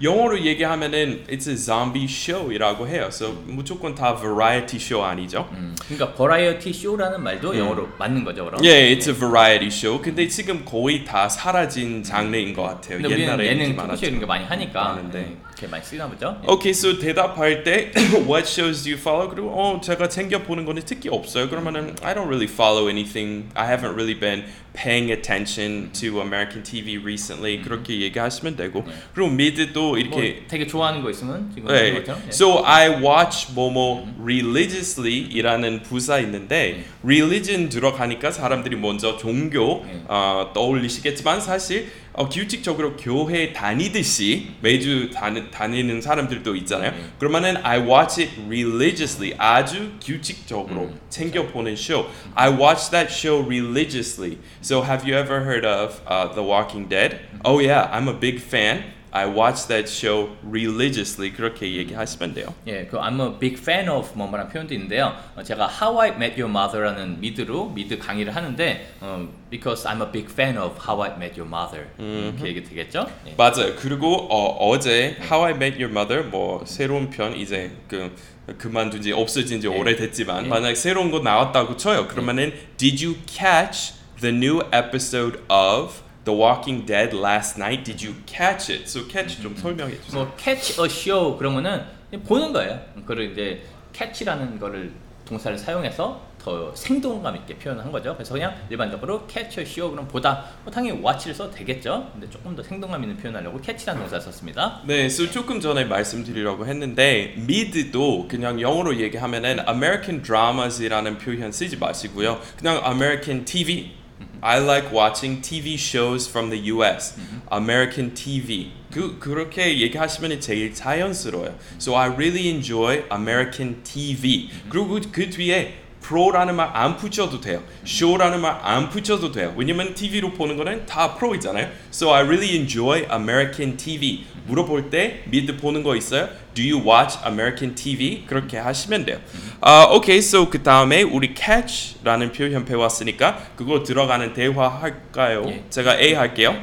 영어로 0.02 0.40
얘기하면은 0.46 1.24
it's 1.28 1.46
a 1.46 1.54
zombie 1.56 2.04
show이라고 2.04 2.88
해요. 2.88 3.08
So 3.08 3.32
무조건 3.46 3.94
다 3.94 4.16
variety 4.16 4.76
show 4.76 5.04
아니죠? 5.06 5.46
음, 5.52 5.76
그러니까 5.84 6.14
버라이어티 6.14 6.72
쇼라는 6.72 7.22
말도 7.22 7.58
영어로 7.58 7.88
맞는 7.98 8.24
거죠, 8.24 8.46
그럼? 8.46 8.60
Yeah, 8.64 8.94
it's 8.96 9.08
a 9.08 9.14
variety 9.14 9.66
show. 9.66 10.00
근데 10.00 10.26
지금 10.26 10.64
거의 10.64 11.04
다 11.04 11.28
사라진 11.28 12.02
장르인 12.02 12.54
것 12.54 12.62
같아요. 12.62 12.96
근데 12.98 13.08
우리는 13.08 13.24
옛날에 13.24 13.46
예능 13.46 13.76
토크쇼. 13.76 14.06
이런 14.06 14.20
거 14.20 14.26
많이 14.26 14.44
하니까 14.46 14.84
많은데. 14.84 15.18
네, 15.20 15.36
그렇게 15.44 15.66
많이 15.66 15.84
쓰나 15.84 16.08
보죠. 16.08 16.40
Okay, 16.46 16.70
so 16.70 16.98
대답할 16.98 17.62
때 17.62 17.92
what 18.26 18.48
shows 18.48 18.82
do 18.82 18.92
you 18.92 18.98
follow? 18.98 19.28
그리고 19.28 19.50
어 19.50 19.80
제가 19.82 20.08
챙겨 20.08 20.38
보는 20.38 20.64
거는 20.64 20.82
특히 20.86 21.10
없어요. 21.10 21.50
그러면은 21.50 21.94
I 22.02 22.14
don't 22.14 22.26
really 22.26 22.48
follow 22.50 22.88
anything. 22.88 23.50
I 23.54 23.66
haven't 23.68 23.92
really 23.92 24.18
been 24.18 24.44
paying 24.80 25.12
attention 25.12 25.92
to 25.92 26.20
American 26.20 26.62
TV 26.62 26.96
recently. 26.96 27.60
그렇게 27.60 28.00
얘기하시면 28.00 28.56
되고 28.56 28.82
그리고 29.14 29.30
미드도 29.30 29.80
뭐 29.80 29.98
이렇게 29.98 30.44
되게 30.48 30.66
좋아하는 30.66 31.02
거 31.02 31.10
있으면 31.10 31.50
지금 31.54 31.68
네. 31.68 31.96
예. 31.96 32.04
So 32.30 32.64
I 32.64 33.02
watch 33.02 33.52
뭐뭐 33.52 34.14
religiously이라는 34.22 35.82
부사 35.82 36.18
있는데 36.20 36.84
religion 37.04 37.68
들어가니까 37.68 38.30
사람들이 38.30 38.76
먼저 38.76 39.18
종교 39.18 39.84
네. 39.84 40.02
어, 40.08 40.50
떠올리시겠지만 40.54 41.40
사실 41.40 41.90
어, 42.13 42.29
규칙적으로 42.29 42.95
교회 42.95 43.51
다니듯이 43.51 44.51
매주 44.61 45.09
다니, 45.11 45.51
다니는 45.51 46.01
사람들도 46.01 46.55
있잖아요. 46.57 46.91
네. 46.91 46.97
그러면은 47.19 47.57
I 47.63 47.79
watch 47.79 48.21
it 48.21 48.31
religiously 48.47 49.33
아주 49.37 49.91
규칙적으로 50.01 50.83
음. 50.83 50.99
챙겨 51.09 51.45
보는 51.47 51.75
쇼. 51.75 52.07
I 52.33 52.49
watch 52.49 52.89
that 52.91 53.11
show 53.11 53.45
religiously. 53.45 54.37
So 54.61 54.81
have 54.81 55.05
you 55.05 55.17
ever 55.17 55.43
heard 55.43 55.65
of 55.65 56.01
uh, 56.07 56.33
The 56.33 56.43
Walking 56.43 56.87
Dead? 56.87 57.19
음. 57.33 57.39
Oh 57.43 57.59
yeah, 57.59 57.89
I'm 57.91 58.07
a 58.07 58.17
big 58.17 58.41
fan. 58.41 58.95
I 59.12 59.26
watch 59.26 59.66
that 59.68 59.88
show 59.90 60.36
religiously. 60.44 61.32
그렇게 61.32 61.74
얘기하시면 61.76 62.34
돼요. 62.34 62.54
예, 62.66 62.86
그 62.86 62.96
I'm 62.98 63.20
a 63.20 63.38
big 63.38 63.56
fan 63.60 63.88
of 63.88 64.10
뭐뭐라는 64.14 64.50
표현도 64.52 64.74
있는데요. 64.74 65.14
어, 65.36 65.42
제가 65.42 65.68
How 65.68 66.00
I 66.00 66.10
Met 66.10 66.40
Your 66.40 66.48
Mother라는 66.48 67.20
미드로 67.20 67.70
미드 67.70 67.98
강의를 67.98 68.34
하는데 68.34 68.94
어, 69.00 69.28
because 69.50 69.84
I'm 69.88 70.00
a 70.00 70.12
big 70.12 70.30
fan 70.30 70.56
of 70.56 70.76
How 70.86 71.02
I 71.02 71.10
Met 71.16 71.40
Your 71.40 71.48
Mother 71.48 71.88
이렇게 71.98 72.46
얘기 72.46 72.62
되겠죠? 72.62 73.10
예. 73.26 73.34
맞아요. 73.36 73.74
그리고 73.76 74.28
어, 74.30 74.68
어제 74.70 75.16
How 75.22 75.44
I 75.44 75.52
Met 75.54 75.82
Your 75.82 75.90
Mother 75.90 76.28
뭐 76.28 76.64
새로운 76.66 77.10
편 77.10 77.34
이제 77.36 77.72
그 77.88 78.14
그만둔 78.58 79.02
지 79.02 79.12
없어진 79.12 79.60
지 79.60 79.68
예. 79.68 79.76
오래됐지만 79.76 80.44
예. 80.44 80.48
만약 80.48 80.76
새로운 80.76 81.10
거 81.10 81.20
나왔다고 81.20 81.76
쳐요. 81.76 82.06
그러면은 82.06 82.52
Did 82.76 83.04
you 83.04 83.16
catch 83.26 83.94
the 84.20 84.34
new 84.34 84.60
episode 84.72 85.40
of 85.48 86.02
The 86.30 86.38
Walking 86.38 86.86
Dead 86.86 87.12
last 87.12 87.58
night? 87.58 87.82
Did 87.82 88.00
you 88.00 88.14
catch 88.24 88.70
it? 88.70 88.88
So 88.88 89.08
catch 89.08 89.42
좀 89.42 89.56
설명해 89.56 90.00
주세요. 90.00 90.22
뭐 90.22 90.32
catch 90.38 90.80
a 90.80 90.86
show 90.86 91.36
그러면은 91.36 91.82
보는 92.24 92.52
거예요. 92.52 92.80
그걸 92.94 93.32
이제 93.32 93.62
catch라는 93.92 94.60
거를 94.60 94.92
동사를 95.24 95.58
사용해서 95.58 96.30
더 96.40 96.74
생동감 96.74 97.36
있게 97.36 97.56
표현한 97.56 97.90
거죠. 97.90 98.14
그래서 98.14 98.34
그냥 98.34 98.54
일반적으로 98.70 99.26
catch 99.28 99.60
a 99.60 99.66
show 99.66 99.90
그럼 99.90 100.06
보다 100.06 100.46
뭐 100.62 100.72
당연히 100.72 101.00
watch를 101.00 101.34
써도 101.34 101.50
되겠죠. 101.50 102.08
근데 102.12 102.30
조금 102.30 102.54
더 102.54 102.62
생동감 102.62 103.02
있는 103.02 103.16
표현하려고 103.16 103.60
catch라는 103.60 104.02
동사 104.02 104.20
썼습니다. 104.20 104.82
네, 104.86 105.06
so 105.06 105.28
조금 105.30 105.60
전에 105.60 105.84
말씀드리려고 105.84 106.64
했는데 106.66 107.34
미드도 107.38 108.28
그냥 108.28 108.60
영어로 108.60 109.00
얘기하면은 109.00 109.68
American 109.68 110.22
Dramas이라는 110.22 111.18
표현 111.18 111.50
쓰지 111.50 111.76
마시고요. 111.76 112.40
그냥 112.56 112.80
American 112.84 113.44
TV. 113.44 113.99
I 114.41 114.59
like 114.59 114.91
watching 114.91 115.41
TV 115.41 115.75
shows 115.75 116.27
from 116.29 116.49
the 116.49 116.59
U.S. 116.71 117.17
American 117.51 118.13
TV. 118.13 118.71
그 118.91 119.17
그렇게 119.19 119.79
얘기하시면 119.79 120.39
제일 120.39 120.73
자연스러워요. 120.73 121.55
So 121.79 121.95
I 121.95 122.07
really 122.07 122.49
enjoy 122.49 123.03
American 123.11 123.83
TV. 123.83 124.49
그리고 124.69 124.99
그 125.11 125.29
뒤에 125.29 125.73
프로라는 126.00 126.56
말 126.56 126.70
안 126.74 126.96
붙여도 126.96 127.40
돼요. 127.40 127.62
쇼라는 127.84 128.40
말 128.40 128.60
안 128.62 128.88
붙여도 128.90 129.32
돼요. 129.32 129.52
왜냐면 129.56 129.94
TV로 129.94 130.32
보는 130.32 130.56
거는 130.56 130.86
다 130.86 131.14
프로이잖아요. 131.14 131.68
So 131.92 132.12
I 132.12 132.22
really 132.22 132.56
enjoy 132.56 133.06
American 133.12 133.76
TV. 133.76 134.24
물어볼 134.46 134.90
때 134.90 135.22
미드 135.26 135.56
보는 135.56 135.82
거 135.82 135.94
있어요? 135.94 136.28
Do 136.54 136.64
you 136.64 136.82
watch 136.84 137.18
American 137.24 137.74
TV? 137.74 138.24
그렇게 138.26 138.58
하시면 138.58 139.04
돼요. 139.04 139.18
아, 139.60 139.84
오케이. 139.92 140.18
So 140.18 140.48
그 140.50 140.62
다음에 140.62 141.02
우리 141.02 141.34
catch라는 141.36 142.32
표현 142.32 142.64
배웠으니까 142.64 143.38
그거 143.56 143.82
들어가는 143.84 144.32
대화 144.34 144.68
할까요? 144.68 145.44
예. 145.46 145.64
제가 145.70 146.00
A 146.00 146.14
할게요. 146.14 146.56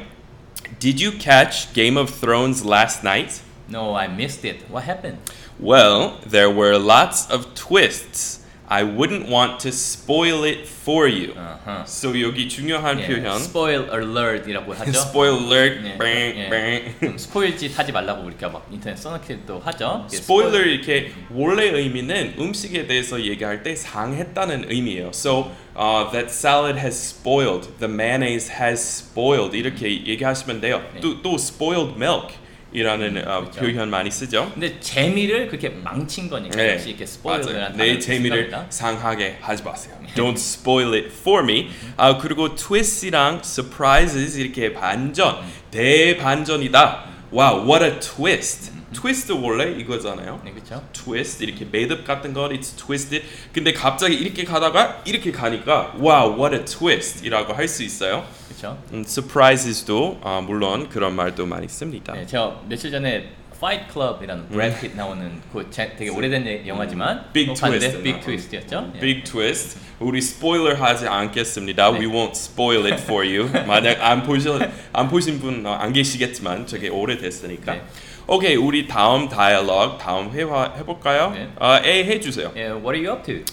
Did 0.80 1.02
you 1.02 1.16
catch 1.18 1.72
Game 1.72 1.96
of 1.98 2.12
Thrones 2.20 2.66
last 2.66 3.00
night? 3.06 3.40
No, 3.70 3.96
I 3.96 4.06
missed 4.08 4.44
it. 4.46 4.64
What 4.70 4.86
happened? 4.86 5.18
Well, 5.58 6.18
there 6.28 6.50
were 6.50 6.76
lots 6.78 7.26
of 7.32 7.54
twists. 7.54 8.44
I 8.67 8.81
wouldn't 8.81 9.27
want 9.29 9.59
to 9.63 9.69
spoil 9.69 10.45
it 10.45 10.65
for 10.65 11.05
you. 11.07 11.33
어허. 11.35 11.83
So 11.85 12.19
여기 12.19 12.47
중요한 12.47 12.99
예, 13.01 13.07
표현. 13.07 13.35
spoil 13.35 13.89
alert이라고 13.91 14.73
하죠. 14.73 14.89
Spoil 14.89 15.43
alert. 15.43 15.85
예, 15.85 15.97
bang, 15.97 16.39
예. 16.39 16.49
bang. 16.49 16.95
음, 17.03 17.17
스포일짓 17.17 17.77
하지 17.77 17.91
말라고 17.91 18.23
우리가 18.23 18.49
막 18.49 18.65
인터넷 18.71 18.95
써놓기도 18.95 19.59
하죠. 19.59 20.05
이게 20.07 20.17
스포일러 20.17 20.59
이렇게 20.61 21.11
원래 21.29 21.65
의미는 21.65 22.35
음식에 22.39 22.87
대해서 22.87 23.21
얘기할 23.21 23.63
때 23.63 23.75
상했다는 23.75 24.71
의미예요. 24.71 25.09
So 25.09 25.51
uh, 25.77 26.09
that 26.11 26.31
salad 26.31 26.79
has 26.79 26.95
spoiled. 26.95 27.67
The 27.79 27.91
mayonnaise 27.93 28.49
has 28.59 28.79
spoiled. 28.81 29.55
이렇게 29.55 29.89
얘기하시면 30.07 30.61
돼요. 30.61 30.81
또, 31.01 31.21
또 31.21 31.35
spoiled 31.35 31.95
milk 31.97 32.33
이라는 32.70 33.26
어, 33.26 33.40
그렇죠. 33.40 33.60
표현 33.60 33.88
많이 33.88 34.10
쓰죠. 34.10 34.50
근데 34.52 34.78
재미를 34.80 35.48
그렇게 35.48 35.70
망친 35.70 36.28
거니까 36.28 36.56
네, 36.56 36.74
역시 36.74 36.90
이렇게 36.90 37.04
맞아요. 37.24 37.42
스포일러라는 37.42 37.76
내 37.78 37.84
단어를 37.84 38.00
재미를. 38.00 38.52
상하게 38.68 39.38
하지 39.40 39.62
마세요. 39.62 39.94
Don't 40.14 40.34
spoil 40.34 40.92
it 40.94 41.06
for 41.08 41.42
me. 41.42 41.70
아 41.96 42.18
그리고 42.18 42.54
twist이랑 42.54 43.40
surprises 43.42 44.38
이렇게 44.38 44.74
반전, 44.74 45.36
대반전이다. 45.70 47.04
wow, 47.32 47.66
what 47.66 47.84
a 47.84 47.98
twist. 48.00 48.72
Twist 48.92 49.32
원래 49.32 49.72
이거잖아요. 49.78 50.40
네, 50.44 50.52
그렇죠. 50.52 50.82
twist 50.92 51.44
이렇게 51.44 51.64
up 51.92 52.04
같은 52.04 52.32
건 52.32 52.50
it's 52.52 52.76
twisted. 52.76 53.24
근데 53.52 53.72
갑자기 53.72 54.14
이렇게 54.16 54.44
가다가 54.44 55.02
이렇게 55.04 55.30
가니까 55.32 55.94
wow, 56.00 56.34
what 56.40 56.54
a 56.56 56.64
twist이라고 56.64 57.52
할 57.52 57.68
수 57.68 57.82
있어요. 57.82 58.24
그렇죠. 58.48 58.78
음, 58.92 59.04
surprises도 59.06 60.20
아, 60.22 60.40
물론 60.40 60.88
그런 60.88 61.14
말도 61.14 61.46
많이 61.46 61.68
씁니다. 61.68 62.12
네, 62.14 62.26
제가 62.26 62.62
며칠 62.68 62.90
전에 62.90 63.30
Fight 63.56 63.92
Club이라는 63.92 64.48
브래드 64.50 64.80
핏 64.80 64.94
나오는 64.96 65.40
그 65.52 65.66
제- 65.68 65.92
되게 65.96 66.10
오래된 66.10 66.46
예- 66.46 66.64
영화지만 66.68 67.24
봤는데 67.32 67.54
twist. 67.90 68.02
빅 68.04 68.20
트위스트였죠. 68.20 68.92
예. 68.94 69.00
Big 69.00 69.24
twist. 69.24 69.80
우리 69.98 70.22
스포일러 70.22 70.76
하지 70.76 71.08
않겠습니다. 71.08 71.90
네. 71.90 71.98
We 71.98 72.06
won't 72.06 72.30
spoil 72.36 72.86
it 72.86 73.02
for 73.02 73.26
you. 73.26 73.48
만약 73.66 74.00
안 74.00 74.22
보신 74.22 74.60
안 74.92 75.08
보신 75.08 75.40
분 75.40 75.66
안 75.66 75.92
계시겠지만 75.92 76.68
저게 76.68 76.88
오래됐으니까. 76.88 77.72
네. 77.72 77.82
오케이, 78.27 78.55
우리 78.55 78.87
다음 78.87 79.27
다이얼로그 79.27 79.97
다음 79.97 80.31
회화 80.31 80.73
해볼까요? 80.77 81.31
네. 81.31 81.49
아, 81.59 81.81
A 81.83 82.03
해주세요. 82.05 82.51
예, 82.55 82.69
What 82.69 82.95
are 82.95 83.05
you 83.05 83.11
up 83.11 83.23
to? 83.25 83.43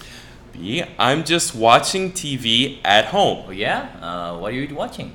B. 0.53 0.83
I'm 0.97 1.23
just 1.25 1.57
watching 1.57 2.13
TV 2.13 2.79
at 2.83 3.07
home. 3.13 3.45
Oh 3.47 3.51
yeah? 3.51 3.87
Uh, 4.01 4.37
what 4.37 4.51
are 4.51 4.55
you 4.55 4.67
watching? 4.75 5.11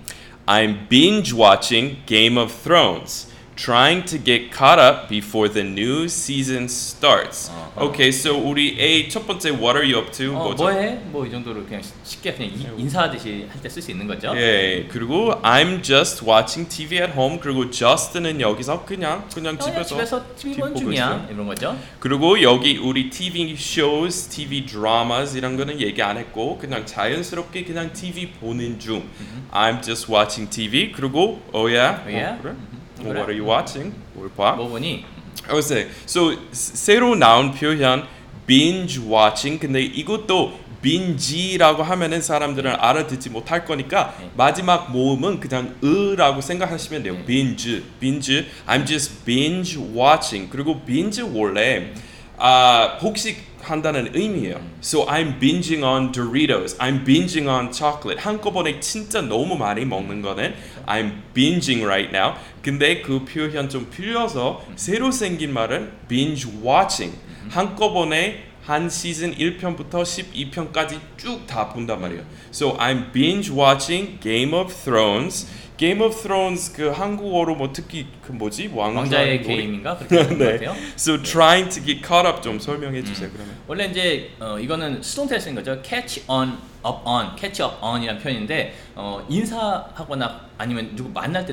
I'm 0.46 0.86
binge 0.88 1.32
watching 1.34 1.98
Game 2.06 2.38
of 2.38 2.52
Thrones, 2.52 3.26
Trying 3.61 4.03
to 4.05 4.17
get 4.17 4.49
caught 4.51 4.79
up 4.79 5.07
before 5.07 5.47
the 5.47 5.61
new 5.63 6.05
season 6.07 6.65
starts. 6.65 7.51
어허. 7.75 7.89
Okay, 7.91 8.09
so 8.09 8.33
우리 8.33 8.75
A 8.79 9.07
첫 9.09 9.27
번째 9.27 9.51
What 9.51 9.77
are 9.77 9.85
you 9.85 9.99
up 10.01 10.11
to? 10.13 10.33
어, 10.35 10.43
뭐죠? 10.49 10.63
뭐해? 10.63 10.95
뭐 11.11 11.27
이 11.27 11.29
정도로 11.29 11.63
그냥 11.65 11.81
쉽게 12.03 12.33
그냥 12.33 12.51
이- 12.55 12.81
인사하듯이 12.81 13.45
할 13.51 13.61
때 13.61 13.69
쓸 13.69 13.81
수 13.83 13.91
있는 13.91 14.07
거죠. 14.07 14.33
예, 14.35 14.87
그리고 14.89 15.31
I'm 15.43 15.83
just 15.83 16.25
watching 16.25 16.67
TV 16.67 16.97
at 17.01 17.13
home. 17.13 17.39
그리고 17.39 17.69
just는 17.69 18.41
여기서 18.41 18.83
그냥 18.85 19.27
그냥 19.33 19.57
그냥 19.57 19.57
집에서 19.59 19.83
집에서 19.95 20.25
TV 20.35 20.55
보는 20.57 20.73
보고 20.73 20.79
중이야 20.85 21.05
있어요. 21.05 21.27
이런 21.31 21.45
거죠. 21.47 21.77
그리고 21.99 22.41
여기 22.41 22.77
우리 22.77 23.09
TV 23.11 23.53
shows, 23.53 24.27
TV 24.29 24.65
dramas 24.65 25.37
이런 25.37 25.55
거는 25.55 25.79
얘기 25.79 26.01
안 26.01 26.17
했고 26.17 26.57
그냥 26.57 26.85
자연스럽게 26.85 27.63
그냥 27.65 27.93
TV 27.93 28.31
보는 28.41 28.79
중. 28.79 29.03
I'm 29.51 29.81
just 29.83 30.11
watching 30.11 30.49
TV. 30.49 30.91
그리고 30.91 31.41
oh 31.53 31.69
yeah, 31.69 32.01
Oh 32.01 32.09
yeah? 32.09 32.39
어, 32.39 32.41
그래? 32.41 32.51
음, 32.53 32.80
뭐, 33.03 33.13
그래? 33.13 33.19
What 33.21 33.31
are 33.31 33.39
you 33.39 33.49
watching? 33.49 33.93
뭘 34.13 34.29
봐? 34.35 34.53
뭐 34.53 34.67
보니? 34.69 35.05
I 35.47 35.51
would 35.53 35.65
say 35.65 35.87
so 36.05 36.31
스- 36.51 36.75
새로 36.75 37.15
나온 37.15 37.51
표현 37.53 38.05
binge 38.45 38.99
watching 39.01 39.59
근데 39.59 39.81
이것도 39.81 40.59
binge라고 40.81 41.83
하면은 41.83 42.21
사람들은 42.21 42.75
알아듣지 42.79 43.29
못할 43.29 43.65
거니까 43.65 44.15
네. 44.19 44.29
마지막 44.35 44.91
모음은 44.91 45.39
그냥 45.39 45.75
으라고 45.83 46.41
생각하시면 46.41 47.03
돼요. 47.03 47.13
네. 47.13 47.25
binge, 47.25 47.83
binge. 47.99 48.47
I'm 48.67 48.85
just 48.85 49.23
binge 49.25 49.77
watching. 49.77 50.49
그리고 50.49 50.81
binge 50.81 51.21
원래 51.21 51.93
아 52.37 52.97
복식 52.99 53.50
한다는 53.63 54.11
의미예요. 54.13 54.59
So 54.81 55.05
I'm 55.05 55.39
binging 55.39 55.83
on 55.83 56.11
Doritos. 56.11 56.77
I'm 56.79 57.05
binging 57.05 57.47
on 57.47 57.71
chocolate. 57.71 58.19
한꺼번에 58.23 58.79
진짜 58.79 59.21
너무 59.21 59.57
많이 59.57 59.85
먹는 59.85 60.21
거는 60.21 60.53
I'm 60.85 61.21
binging 61.33 61.83
right 61.83 62.11
now. 62.15 62.35
근데 62.61 63.01
그 63.01 63.25
표현 63.25 63.69
좀 63.69 63.87
풀려서 63.89 64.65
새로 64.75 65.11
생긴 65.11 65.53
말은 65.53 65.91
binge 66.07 66.49
watching. 66.63 67.17
한꺼번에 67.49 68.50
한 68.71 68.89
시즌 68.89 69.35
1편부터 69.35 70.01
12편까지 70.03 70.97
쭉 71.17 71.45
다 71.45 71.67
본단 71.67 71.99
말이에요. 71.99 72.23
So 72.53 72.77
I'm 72.77 73.11
binge 73.11 73.51
watching 73.53 74.17
Game 74.21 74.53
of 74.53 74.73
Thrones. 74.73 75.45
Game 75.77 76.01
of 76.01 76.15
Thrones 76.21 76.71
그 76.71 76.87
한국어로 76.89 77.55
뭐 77.55 77.73
특히 77.73 78.05
그 78.25 78.31
뭐지 78.31 78.67
왕좌의 78.73 78.95
왕자의 78.95 79.41
놀이? 79.41 79.55
게임인가 79.57 79.97
그렇게 79.97 80.23
네. 80.37 80.51
같아요. 80.59 80.75
So 80.95 81.21
trying 81.21 81.69
to 81.69 81.83
get 81.83 82.01
caught 82.07 82.25
up 82.25 82.41
좀 82.41 82.59
설명해 82.59 83.03
주세요 83.03 83.29
그러면. 83.33 83.55
원래 83.67 83.87
이제 83.87 84.29
어, 84.39 84.57
이거는 84.57 85.01
수동태를 85.03 85.41
쓴 85.41 85.53
거죠. 85.55 85.81
catch 85.83 86.23
on, 86.29 86.51
up 86.85 86.99
on, 87.03 87.35
catch 87.37 87.61
up 87.61 87.75
on이라는 87.83 88.21
표현인데 88.21 88.73
어, 88.95 89.25
인사하거나 89.27 90.51
아니면 90.59 90.91
누구 90.95 91.09
만날 91.09 91.43
때 91.45 91.49